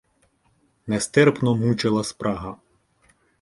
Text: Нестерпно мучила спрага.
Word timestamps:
Нестерпно 0.87 1.53
мучила 1.59 2.03
спрага. 2.11 2.55